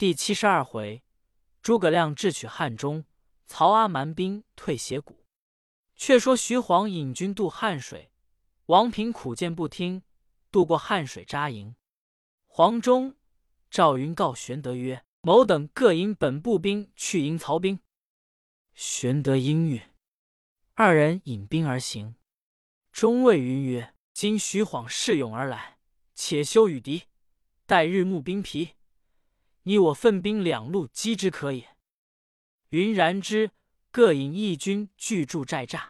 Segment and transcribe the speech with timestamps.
[0.00, 1.02] 第七十二回，
[1.60, 3.04] 诸葛亮智取汉中，
[3.46, 5.26] 曹阿瞒兵退斜谷。
[5.94, 8.10] 却说徐晃引军渡汉水，
[8.64, 10.02] 王平苦谏不听，
[10.50, 11.76] 渡过汉水扎营。
[12.46, 13.14] 黄忠、
[13.70, 17.78] 赵云告玄德曰：“某等各引本部兵去迎曹兵。”
[18.72, 19.82] 玄德应允，
[20.72, 22.14] 二人引兵而行。
[22.90, 25.76] 中尉云曰：“今徐晃恃勇而来，
[26.14, 27.02] 且休与敌，
[27.66, 28.70] 待日暮兵疲。”
[29.62, 31.76] 你我分兵两路击之可也。
[32.70, 33.50] 云然之，
[33.90, 35.88] 各引一军拒驻寨栅。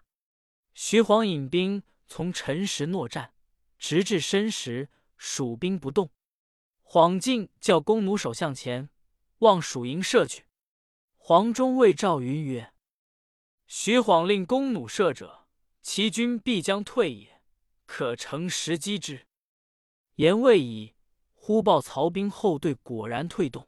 [0.75, 3.35] 徐晃引兵从辰时诺战，
[3.79, 6.11] 直至申时，蜀兵不动。
[6.83, 8.89] 晃进叫弓弩手向前，
[9.39, 10.47] 望蜀营射去。
[11.17, 12.73] 黄忠谓赵云曰
[13.69, 15.47] ：“徐晃令弓弩射者，
[15.83, 17.41] 其军必将退也，
[17.87, 19.27] 可乘时击之。”
[20.17, 20.95] 言未已。
[21.43, 23.67] 忽报曹兵后队果然退动，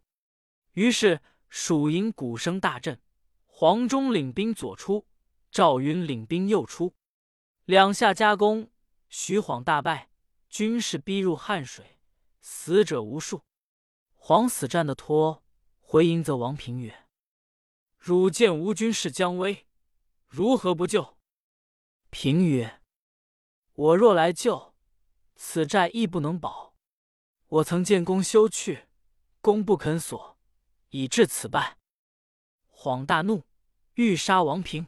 [0.73, 3.01] 于是蜀营鼓声大震。
[3.47, 5.07] 黄忠领兵左出，
[5.51, 6.95] 赵云领兵右出，
[7.65, 8.71] 两下夹攻，
[9.09, 10.11] 徐晃大败，
[10.51, 11.99] 军士逼入汉水，
[12.43, 13.43] 死者无数。
[14.17, 15.43] 黄死战的脱，
[15.81, 17.07] 回营则王平曰
[17.97, 19.67] ：“汝见吾军势将危，
[20.29, 21.17] 如何不救？”
[22.11, 22.83] 平曰
[23.73, 24.75] ：“我若来救，
[25.35, 26.71] 此寨亦不能保。”
[27.53, 28.87] 我曾见公休去，
[29.43, 30.39] 公不肯锁，
[30.89, 31.77] 以致此败。
[32.71, 33.45] 晃大怒，
[33.93, 34.87] 欲杀王平。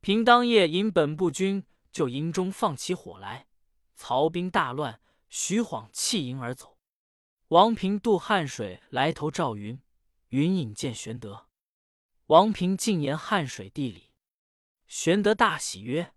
[0.00, 3.48] 平当夜引本部军就营中放起火来，
[3.96, 5.00] 曹兵大乱。
[5.28, 6.78] 徐晃弃营而走。
[7.48, 9.80] 王平渡汉水来投赵云，
[10.28, 11.48] 云引见玄德。
[12.26, 14.12] 王平进言汉水地理，
[14.86, 16.14] 玄德大喜曰：“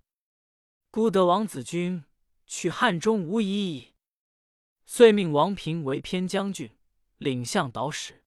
[0.92, 2.04] 孤得王子君，
[2.46, 3.93] 取汉中无疑矣。”
[4.86, 6.78] 遂命王平为偏将军，
[7.18, 8.24] 领向导使。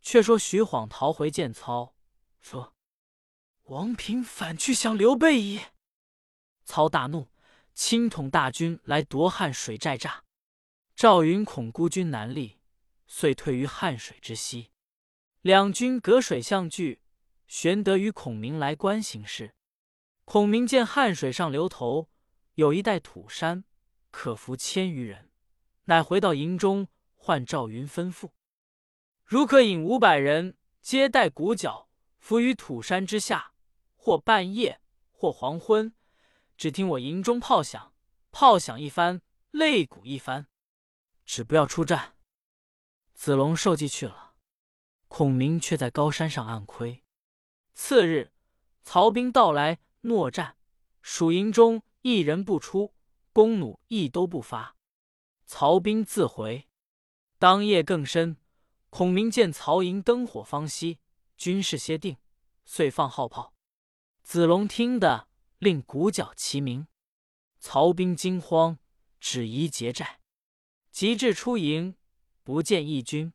[0.00, 1.94] 却说徐晃逃回见操，
[2.40, 2.74] 说
[3.64, 5.60] ：“王平反去降刘备矣。”
[6.64, 7.28] 操大怒，
[7.74, 10.20] 亲统大军来夺汉水寨栅。
[10.94, 12.60] 赵云恐孤军难立，
[13.06, 14.70] 遂退于汉水之西。
[15.42, 17.00] 两军隔水相拒。
[17.46, 19.56] 玄德与孔明来观形势。
[20.24, 22.08] 孔明见汉水上流头
[22.54, 23.64] 有一带土山，
[24.12, 25.29] 可伏千余人。
[25.84, 28.30] 乃回到营中，唤赵云吩咐
[29.24, 33.52] ：“如可引五百人，皆带鼓角，伏于土山之下，
[33.96, 34.80] 或半夜，
[35.10, 35.94] 或黄昏，
[36.56, 37.92] 只听我营中炮响，
[38.30, 40.46] 炮响一番，擂鼓一番，
[41.24, 42.16] 只不要出战。”
[43.14, 44.34] 子龙受计去了。
[45.08, 47.02] 孔明却在高山上暗窥。
[47.74, 48.32] 次日，
[48.82, 50.56] 曹兵到来，诺战，
[51.02, 52.94] 蜀营中一人不出，
[53.32, 54.76] 弓弩亦都不发。
[55.52, 56.68] 曹兵自回，
[57.36, 58.36] 当夜更深。
[58.88, 61.00] 孔明见曹营灯火方息，
[61.36, 62.18] 军事歇定，
[62.64, 63.52] 遂放号炮。
[64.22, 65.26] 子龙听得，
[65.58, 66.86] 令鼓角齐鸣。
[67.58, 68.78] 曹兵惊慌，
[69.18, 70.20] 只疑劫寨。
[70.92, 71.96] 及至出营，
[72.44, 73.32] 不见一军。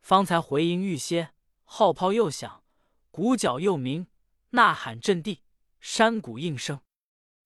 [0.00, 1.34] 方才回营欲歇，
[1.64, 2.64] 号炮又响，
[3.10, 4.06] 鼓角又鸣，
[4.52, 5.42] 呐喊震地，
[5.78, 6.80] 山谷应声。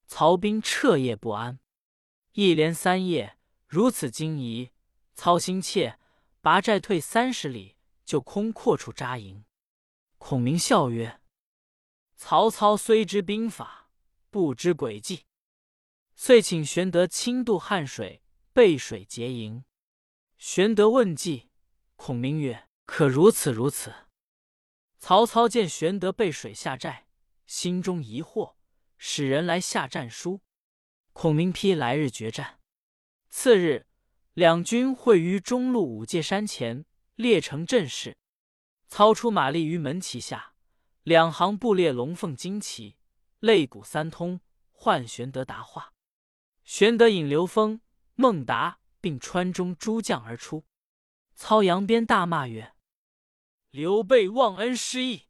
[0.07, 1.59] 曹兵彻夜不安，
[2.35, 3.35] 一连三夜。
[3.69, 4.73] 如此惊疑，
[5.15, 5.99] 操心切，
[6.41, 9.45] 拔寨退三十里，就空阔处扎营。
[10.17, 11.21] 孔明笑曰
[12.17, 13.91] ：“曹操虽知兵法，
[14.31, 15.27] 不知诡计。”
[16.17, 18.23] 遂请玄德亲渡汉水，
[18.55, 19.65] 背水结营。
[20.39, 21.51] 玄德问计，
[21.97, 23.95] 孔明曰：“可如此如此。”
[24.99, 27.07] 曹操见玄德背水下寨，
[27.47, 28.55] 心中疑惑，
[28.97, 30.41] 使人来下战书。
[31.13, 32.58] 孔明批来日决战。
[33.31, 33.87] 次日，
[34.33, 38.17] 两军会于中路五界山前，列成阵势。
[38.89, 40.55] 操出马立于门旗下，
[41.03, 42.97] 两行布列龙凤旌旗，
[43.41, 44.41] 擂鼓三通，
[44.73, 45.93] 唤玄德答话。
[46.65, 47.81] 玄德引刘封、
[48.15, 50.65] 孟达并川中诸将而出。
[51.35, 52.75] 操扬鞭大骂曰
[53.71, 55.27] ：“刘备忘恩失义，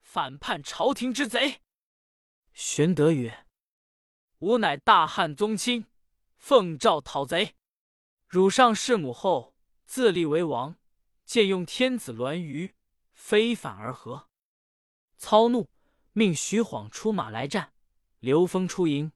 [0.00, 1.60] 反叛朝廷之贼！”
[2.54, 3.46] 玄德曰
[4.40, 5.86] ：“吾乃大汉宗亲。”
[6.42, 7.54] 奉诏讨贼，
[8.26, 9.54] 汝上弑母后，
[9.86, 10.76] 自立为王，
[11.24, 12.72] 借用天子銮舆，
[13.12, 14.28] 非反而何？
[15.16, 15.70] 操怒，
[16.10, 17.72] 命徐晃出马来战。
[18.18, 19.12] 刘封出营，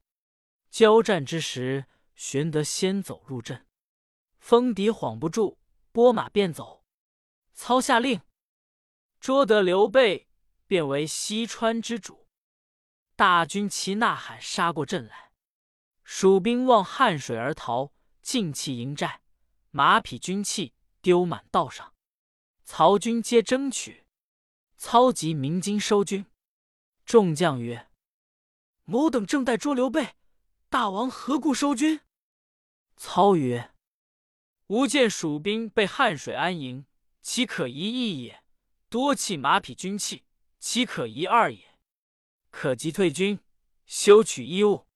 [0.69, 3.67] 交战之时，玄德先走入阵，
[4.39, 5.57] 封敌晃不住，
[5.91, 6.85] 拨马便走。
[7.53, 8.21] 操下令，
[9.19, 10.29] 捉得刘备，
[10.65, 12.29] 便为西川之主。
[13.17, 15.26] 大军齐呐喊，杀过阵来。
[16.09, 19.21] 蜀兵望汉水而逃，尽弃营寨，
[19.71, 21.93] 马匹军器丢满道上。
[22.63, 24.05] 曹军皆争取。
[24.77, 26.25] 操急鸣金收军。
[27.05, 27.89] 众将曰
[28.85, 30.15] ：“某等正待捉刘备，
[30.69, 31.99] 大王何故收军？”
[32.95, 33.73] 操曰
[34.67, 36.85] ：“吾见蜀兵被汉水安营，
[37.21, 38.45] 岂可疑一也？
[38.87, 40.23] 多弃马匹军器，
[40.57, 41.77] 岂可疑二也？
[42.49, 43.41] 可急退军，
[43.85, 44.86] 休取衣物。”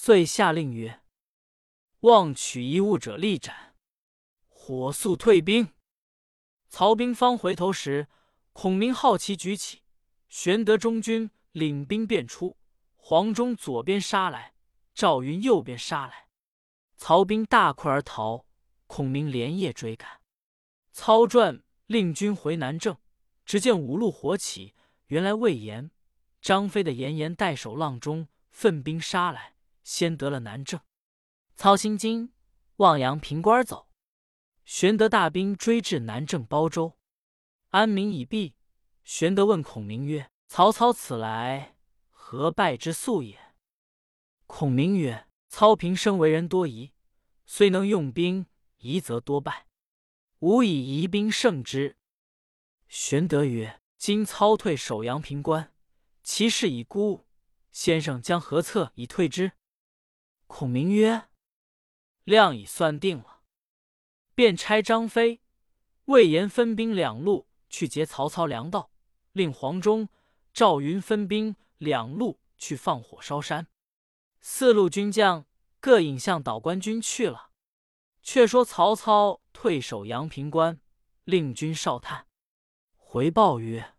[0.00, 1.00] 遂下令曰
[2.06, 3.74] ：“望取衣物者立斩，
[4.46, 5.74] 火速退兵。”
[6.70, 8.06] 曹兵方回头时，
[8.52, 9.82] 孔明好奇举起，
[10.28, 12.56] 玄德中军领兵便出，
[12.94, 14.54] 黄忠左边杀来，
[14.94, 16.28] 赵云右边杀来，
[16.96, 18.46] 曹兵大溃而逃。
[18.86, 20.20] 孔明连夜追赶，
[20.92, 22.96] 操传令军回南郑，
[23.44, 24.74] 只见五路火起，
[25.08, 25.90] 原来魏延、
[26.40, 29.57] 张飞的严严带守阆中，奋兵杀来。
[29.82, 30.80] 先得了南郑，
[31.56, 32.32] 操心惊，
[32.76, 33.88] 望阳平关走。
[34.64, 36.98] 玄德大兵追至南郑包州，
[37.68, 38.54] 安民已毕。
[39.02, 41.76] 玄德问孔明曰：“曹操此来
[42.10, 43.54] 何败之素也？”
[44.46, 46.92] 孔明曰：“操平生为人多疑，
[47.46, 48.46] 虽能用兵，
[48.76, 49.66] 疑则多败。
[50.40, 51.96] 吾以疑兵胜之。”
[52.86, 55.72] 玄德曰：“今操退守阳平关，
[56.22, 57.26] 其势已孤，
[57.72, 59.52] 先生将何策以退之？”
[60.48, 61.28] 孔明曰
[62.24, 63.42] ：“量已算定了，
[64.34, 65.42] 便差张飞、
[66.06, 68.90] 魏延分兵两路去劫曹操粮道，
[69.32, 70.08] 令黄忠、
[70.52, 73.68] 赵云分兵两路去放火烧山。
[74.40, 75.46] 四路军将
[75.80, 77.50] 各引向岛关军去了。
[78.22, 80.80] 却说曹操退守阳平关，
[81.24, 82.26] 令军哨探
[82.96, 83.94] 回报曰：‘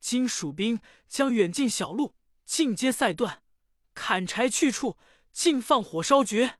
[0.00, 2.14] 今蜀兵将远近小路
[2.44, 3.42] 尽皆塞断，
[3.92, 4.96] 砍柴去处。’”
[5.32, 6.58] 竟放火烧绝，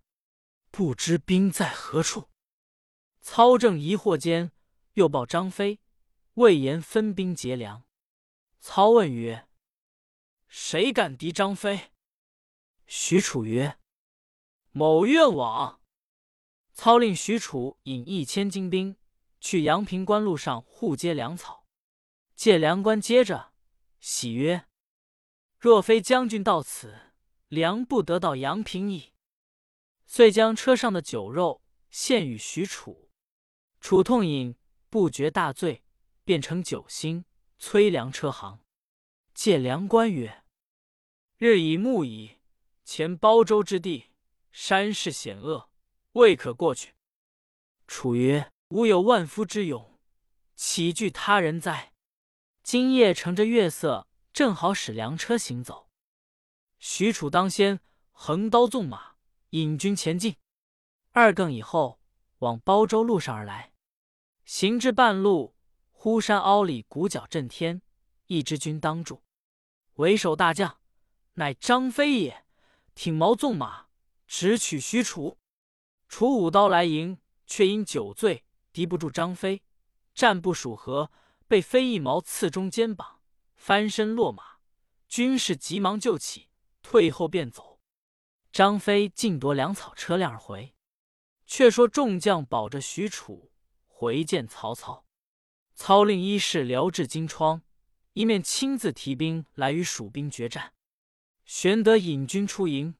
[0.71, 2.29] 不知兵在何处。
[3.21, 4.53] 操正疑惑间，
[4.95, 5.81] 又报张飞、
[6.35, 7.85] 魏延分兵劫粮。
[8.61, 9.49] 操问曰
[10.49, 11.91] ：“谁敢敌张飞？”
[12.87, 13.79] 许褚曰
[14.73, 15.81] ：“某愿往。”
[16.73, 18.97] 操令许褚引一千精兵
[19.41, 21.67] 去阳平关路上护接粮草。
[22.35, 23.53] 借粮官接着，
[23.99, 24.67] 喜曰
[25.59, 27.07] ：“若非将军到此。”
[27.49, 29.15] 粮不得到阳平矣，
[30.07, 33.09] 遂将车上的酒肉献与许褚。
[33.81, 34.55] 楚痛饮
[34.91, 35.83] 不觉大醉，
[36.25, 37.25] 变成酒星，
[37.59, 38.61] 催粮车行。
[39.33, 40.45] 借粮官曰
[41.39, 42.39] ：“日已暮矣，
[42.85, 44.11] 前包州之地，
[44.53, 45.71] 山势险恶，
[46.13, 46.95] 未可过去。”
[47.89, 49.99] 楚曰：“吾有万夫之勇，
[50.55, 51.95] 岂惧他人哉？
[52.63, 55.88] 今夜乘着月色，正好使粮车行走。”
[56.79, 57.81] 许褚当先，
[58.13, 59.17] 横刀纵马，
[59.51, 60.37] 引军前进。
[61.11, 62.01] 二更以后，
[62.39, 63.73] 往包州路上而来。
[64.45, 65.55] 行至半路，
[65.91, 67.83] 忽山凹里鼓角震天，
[68.27, 69.23] 一支军当住，
[69.95, 70.79] 为首大将
[71.35, 72.45] 乃张飞也。
[72.95, 73.87] 挺矛纵马，
[74.27, 75.39] 直取许褚。
[76.09, 79.63] 楚舞刀来迎，却因酒醉，敌不住张飞，
[80.15, 81.13] 战不数合，
[81.47, 83.21] 被飞一矛刺中肩膀，
[83.55, 84.59] 翻身落马。
[85.07, 86.48] 军士急忙救起。
[86.91, 87.83] 退后便走，
[88.51, 90.75] 张飞尽夺粮草车辆而回。
[91.47, 93.53] 却说众将保着许褚
[93.87, 95.05] 回见曹操，
[95.75, 97.61] 操令一士疗治金疮，
[98.15, 100.73] 一面亲自提兵来与蜀兵决战。
[101.45, 102.95] 玄德引军出营，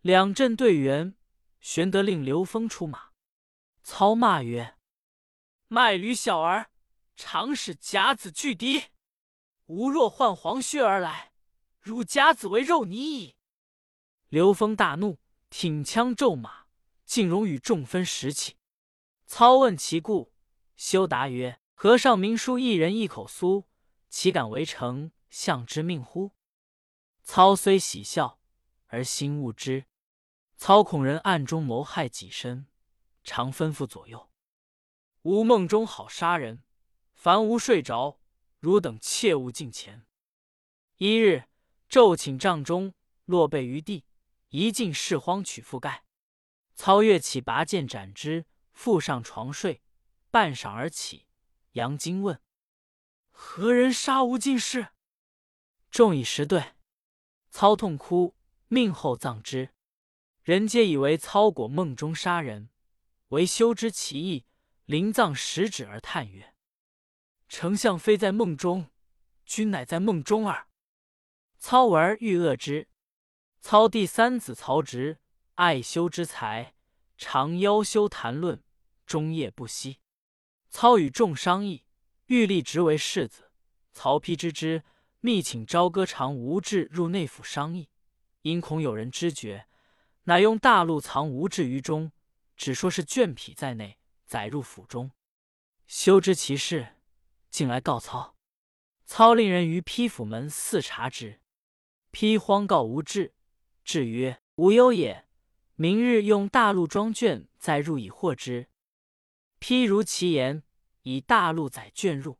[0.00, 1.16] 两阵对圆，
[1.58, 3.10] 玄德令刘封出马，
[3.82, 4.76] 操骂曰
[5.66, 6.70] ：“卖驴小儿，
[7.16, 8.84] 常使甲子拒敌。
[9.66, 11.27] 吾若换黄靴而来。”
[11.88, 13.36] 汝甲子为肉泥矣！
[14.28, 16.66] 刘封大怒，挺枪骤马，
[17.06, 18.58] 竟容与众分食起。
[19.24, 20.34] 操问其故，
[20.76, 23.64] 休答曰：“和尚明书一人一口酥，
[24.10, 26.32] 岂敢围城向之命乎？”
[27.24, 28.38] 操虽喜笑，
[28.88, 29.86] 而心悟之。
[30.58, 32.66] 操恐人暗中谋害己身，
[33.24, 34.30] 常吩咐左右
[35.24, 36.62] ：“吾梦中好杀人，
[37.14, 38.20] 凡吾睡着，
[38.60, 40.06] 汝等切勿近前。”
[40.98, 41.44] 一日。
[41.88, 42.92] 骤请帐中，
[43.24, 44.04] 落被于地，
[44.50, 46.04] 一进室荒取覆盖。
[46.74, 49.82] 操跃起，拔剑斩之，复上床睡。
[50.30, 51.26] 半晌而起，
[51.72, 52.40] 杨金问
[53.32, 54.88] ：“何人杀吾进士？”
[55.90, 56.74] 众以实对。
[57.50, 58.36] 操痛哭，
[58.68, 59.70] 命后葬之。
[60.42, 62.68] 人皆以为操果梦中杀人，
[63.28, 64.44] 唯修知其意，
[64.84, 66.54] 临葬十指而叹曰
[67.48, 68.90] ：“丞相非在梦中，
[69.46, 70.67] 君乃在梦中耳。”
[71.58, 72.88] 操闻欲恶之，
[73.60, 75.18] 操第三子曹植
[75.56, 76.74] 爱修之才，
[77.16, 78.62] 常邀修谈论，
[79.04, 79.98] 终夜不息。
[80.70, 81.84] 操与众商议，
[82.26, 83.50] 欲立直为世子。
[83.92, 84.84] 曹丕知之，
[85.20, 87.88] 密请朝歌长吴质入内府商议，
[88.42, 89.66] 因恐有人知觉，
[90.24, 92.12] 乃用大路藏吴质于中，
[92.56, 95.10] 只说是卷匹在内，载入府中。
[95.88, 96.94] 修知其事，
[97.50, 98.36] 进来告操。
[99.04, 101.40] 操令人于丕府门四查之。
[102.12, 103.34] 丕慌告无志，
[103.84, 105.26] 志曰：“无忧也。
[105.74, 108.68] 明日用大路装卷，再入以获之。”
[109.60, 110.62] 丕如其言，
[111.02, 112.38] 以大路载卷入。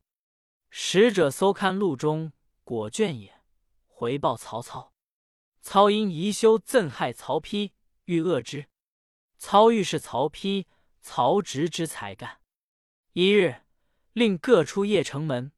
[0.70, 2.32] 使者搜看路中，
[2.64, 3.40] 果卷也。
[3.86, 4.92] 回报曹操。
[5.60, 7.72] 操因疑修憎害曹丕，
[8.04, 8.66] 欲遏之。
[9.36, 10.66] 操欲是曹丕、
[11.00, 12.40] 曹植之才干。
[13.12, 13.62] 一日，
[14.12, 15.52] 令各出邺城门，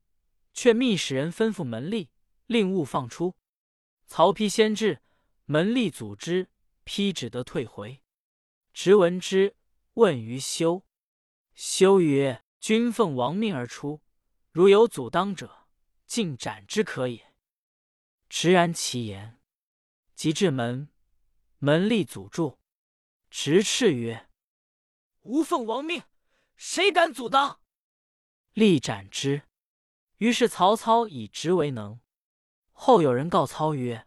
[0.52, 2.08] 却密使人吩咐门吏，
[2.46, 3.34] 令勿放出。
[4.10, 5.04] 曹丕先至，
[5.44, 6.50] 门吏阻之，
[6.84, 8.02] 丕只得退回。
[8.72, 9.54] 直闻之，
[9.94, 10.84] 问于修。
[11.54, 14.02] 修曰：“君奉王命而出，
[14.50, 15.68] 如有阻当者，
[16.08, 17.32] 尽斩之可也。”
[18.28, 19.40] 直然其言。
[20.16, 20.88] 即至门，
[21.58, 22.58] 门吏阻住，
[23.30, 24.28] 直斥曰
[25.22, 26.02] ：“吾奉王命，
[26.56, 27.60] 谁敢阻当？”
[28.54, 29.42] 立斩之。
[30.16, 32.00] 于是曹操以直为能。
[32.82, 34.06] 后有人告操曰：“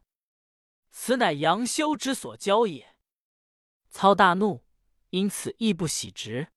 [0.89, 2.95] 此乃杨修之所教也。”
[3.91, 4.65] 操大怒，
[5.11, 6.47] 因此亦不喜直。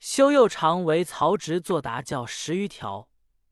[0.00, 3.10] 修又常为曹植作答教十余条，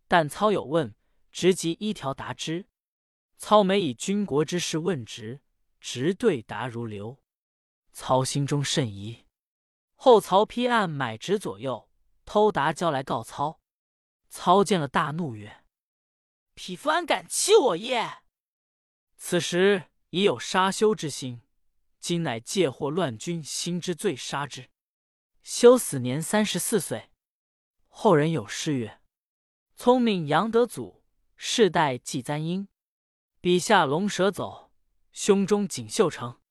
[0.08, 0.94] 但操有问，
[1.30, 2.66] 直即一条答之。
[3.36, 5.42] 操每以军国之事问直，
[5.78, 7.22] 直对答如流。
[7.92, 9.26] 操心中甚疑。
[9.94, 11.90] 后曹丕暗买直左右，
[12.24, 13.60] 偷答交来告操。
[14.30, 15.59] 操见了，大怒曰
[16.62, 18.18] ：“匹夫安敢欺我耶？”
[19.16, 21.40] 此时已有杀修之心，
[21.98, 24.68] 今乃借祸乱军心之罪，杀之。
[25.42, 27.12] 修死年三十四岁。
[27.88, 29.00] 后人有诗曰
[29.74, 31.02] ：“聪明杨德祖，
[31.34, 32.68] 世代季簪缨。
[33.40, 34.70] 笔下龙蛇走，
[35.12, 36.42] 胸中锦绣成。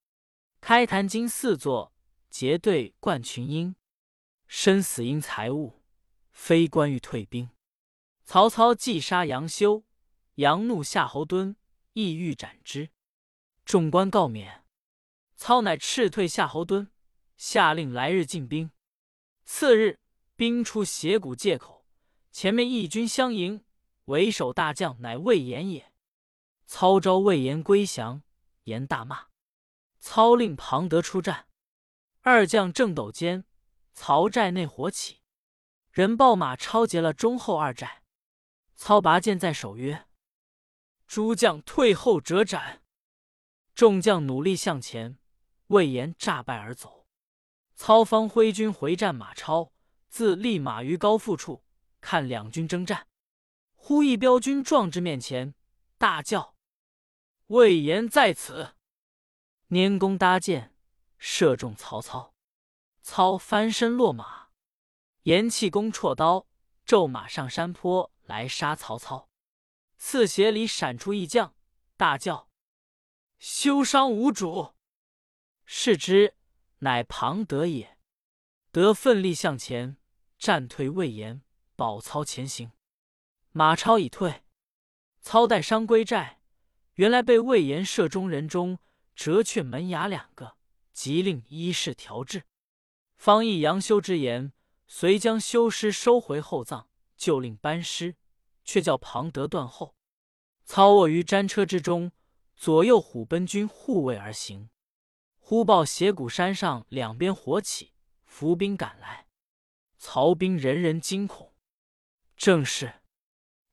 [0.60, 1.94] 开坛经四座，
[2.28, 3.76] 结对冠群英。
[4.48, 5.84] 生死因财物，
[6.32, 7.50] 非关欲退兵。”
[8.26, 9.84] 曹操既杀杨修，
[10.40, 11.56] 杨怒夏侯惇，
[11.92, 12.88] 意欲斩之。
[13.66, 14.64] 众官告免，
[15.36, 16.88] 操乃斥退夏侯惇，
[17.36, 18.70] 下令来日进兵。
[19.44, 20.00] 次日，
[20.36, 21.86] 兵出斜谷界口，
[22.32, 23.66] 前面义军相迎，
[24.06, 25.92] 为首大将乃魏延也。
[26.64, 28.22] 操召魏延归降，
[28.64, 29.26] 延大骂。
[29.98, 31.48] 操令庞德出战，
[32.22, 33.44] 二将正斗间，
[33.92, 35.18] 曹寨内火起，
[35.90, 38.02] 人报马超劫了中后二寨。
[38.74, 40.06] 操拔剑在手，曰
[41.10, 42.84] ：“诸将退后者斩。”
[43.74, 45.18] 众将努力向前，
[45.66, 47.08] 魏延诈败而走。
[47.74, 49.72] 操方挥军回战，马超
[50.08, 51.64] 自立马于高阜处，
[52.00, 53.08] 看两军征战。
[53.74, 55.56] 忽一彪军撞至面前，
[55.98, 56.54] 大叫
[57.48, 58.76] ：“魏延在此！”
[59.70, 60.72] 拈弓搭箭，
[61.18, 62.36] 射中曹操。
[63.02, 64.50] 操翻身落马，
[65.22, 66.46] 延弃弓绰刀，
[66.84, 69.29] 骤马上山坡来杀曹操。
[70.02, 71.54] 刺斜里闪出一将，
[71.98, 72.48] 大叫
[73.38, 74.72] ：“休伤无主！”
[75.66, 76.34] 视之。
[76.78, 77.98] 乃庞德也，
[78.72, 79.98] 德奋力向前，
[80.38, 81.42] 战退魏延，
[81.76, 82.72] 保操前行。
[83.52, 84.42] 马超已退，
[85.20, 86.40] 操带伤归寨，
[86.94, 88.78] 原来被魏延射中人中，
[89.14, 90.56] 折却门牙两个，
[90.94, 92.44] 急令医士调治。
[93.18, 94.54] 方议杨修之言，
[94.86, 96.88] 遂将修尸收回后葬，
[97.18, 98.16] 就令班师，
[98.70, 99.96] 却叫庞德断后。
[100.64, 102.12] 操卧于战车之中，
[102.54, 104.70] 左右虎贲军护卫而行。
[105.40, 109.26] 忽报斜谷山上两边火起，伏兵赶来，
[109.98, 111.52] 曹兵人人惊恐。
[112.36, 113.02] 正是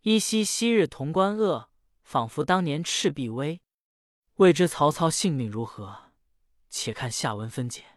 [0.01, 1.69] 依稀昔日潼关恶，
[2.01, 3.61] 仿佛当年赤壁危。
[4.37, 6.11] 未知曹操性命如何？
[6.71, 7.96] 且看下文分解。